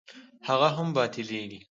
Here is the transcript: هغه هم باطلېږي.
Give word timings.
هغه 0.47 0.67
هم 0.75 0.87
باطلېږي. 0.95 1.59